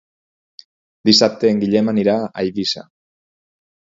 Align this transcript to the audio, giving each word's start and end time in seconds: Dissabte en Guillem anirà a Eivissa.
Dissabte 1.09 1.51
en 1.55 1.61
Guillem 1.63 1.93
anirà 1.93 2.17
a 2.23 2.45
Eivissa. 2.47 2.87